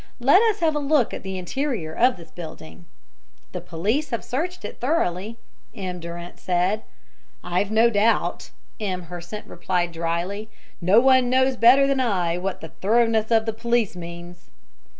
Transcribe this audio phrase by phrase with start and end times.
[0.19, 2.85] Let us have a look at the interior of this building."
[3.51, 5.37] "The police have searched it thoroughly,"
[5.75, 5.99] M.
[5.99, 6.81] Durant said.
[7.43, 9.03] "I've no doubt," M.
[9.11, 10.49] Hersant replied drily.
[10.81, 14.49] "No one knows better than I what the thoroughness of the police means."